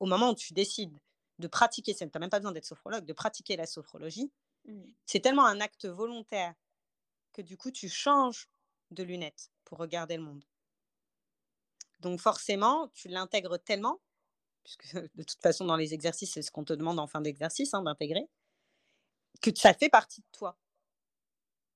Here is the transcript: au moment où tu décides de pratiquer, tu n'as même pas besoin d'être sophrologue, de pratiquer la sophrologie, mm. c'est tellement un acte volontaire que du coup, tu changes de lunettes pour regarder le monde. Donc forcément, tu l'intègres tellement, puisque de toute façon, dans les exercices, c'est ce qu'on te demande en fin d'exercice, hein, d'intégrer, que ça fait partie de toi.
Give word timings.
au 0.00 0.06
moment 0.06 0.30
où 0.30 0.34
tu 0.34 0.52
décides 0.52 0.98
de 1.38 1.48
pratiquer, 1.48 1.94
tu 1.94 2.04
n'as 2.04 2.20
même 2.20 2.30
pas 2.30 2.38
besoin 2.38 2.52
d'être 2.52 2.64
sophrologue, 2.64 3.04
de 3.04 3.12
pratiquer 3.12 3.56
la 3.56 3.66
sophrologie, 3.66 4.30
mm. 4.66 4.82
c'est 5.06 5.20
tellement 5.20 5.46
un 5.46 5.60
acte 5.60 5.86
volontaire 5.86 6.54
que 7.32 7.42
du 7.42 7.56
coup, 7.56 7.70
tu 7.70 7.88
changes 7.88 8.48
de 8.90 9.02
lunettes 9.02 9.50
pour 9.64 9.78
regarder 9.78 10.16
le 10.16 10.22
monde. 10.22 10.44
Donc 12.00 12.20
forcément, 12.20 12.88
tu 12.88 13.08
l'intègres 13.08 13.58
tellement, 13.58 14.00
puisque 14.62 14.94
de 15.14 15.22
toute 15.22 15.40
façon, 15.40 15.64
dans 15.64 15.76
les 15.76 15.94
exercices, 15.94 16.32
c'est 16.32 16.42
ce 16.42 16.50
qu'on 16.50 16.64
te 16.64 16.72
demande 16.72 16.98
en 16.98 17.06
fin 17.06 17.20
d'exercice, 17.20 17.74
hein, 17.74 17.82
d'intégrer, 17.82 18.28
que 19.42 19.50
ça 19.54 19.74
fait 19.74 19.88
partie 19.88 20.20
de 20.20 20.26
toi. 20.32 20.56